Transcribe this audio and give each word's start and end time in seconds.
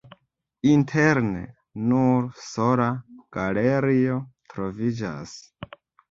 Interne 0.67 1.41
nur 1.89 2.23
sola 2.45 2.87
galerio 3.37 4.15
troviĝas. 4.55 5.35